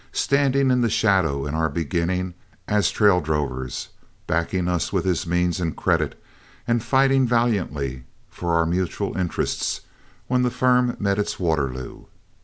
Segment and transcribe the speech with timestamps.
[0.13, 2.33] standing in the shadow in our beginning
[2.67, 3.89] as trail drovers,
[4.25, 6.19] backing us with his means and credit,
[6.67, 9.81] and fighting valiantly for our mutual interests
[10.25, 12.05] when the firm met its Waterloo.